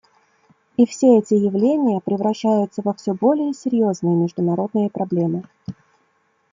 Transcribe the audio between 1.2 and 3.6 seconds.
явления превращаются во все более